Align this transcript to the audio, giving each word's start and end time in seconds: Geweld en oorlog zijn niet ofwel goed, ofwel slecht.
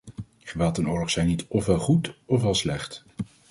Geweld 0.39 0.77
en 0.77 0.89
oorlog 0.89 1.09
zijn 1.09 1.27
niet 1.27 1.45
ofwel 1.47 1.79
goed, 1.79 2.17
ofwel 2.25 2.53
slecht. 2.53 3.05